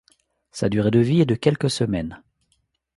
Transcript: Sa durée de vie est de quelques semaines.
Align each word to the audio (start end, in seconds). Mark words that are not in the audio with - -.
Sa 0.51 0.67
durée 0.67 0.89
de 0.89 0.97
vie 0.99 1.21
est 1.21 1.27
de 1.27 1.35
quelques 1.35 1.69
semaines. 1.69 2.23